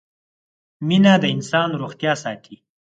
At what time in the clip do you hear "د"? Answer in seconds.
1.21-1.23